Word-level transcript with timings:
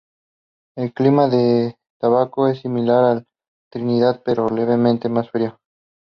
El 0.75 0.95
clima 0.95 1.29
de 1.29 1.77
Tobago 1.99 2.47
es 2.47 2.61
similar 2.61 3.03
al 3.05 3.19
de 3.19 3.25
Trinidad 3.69 4.23
pero 4.25 4.49
levemente 4.49 5.09
más 5.09 5.29
frío. 5.29 5.59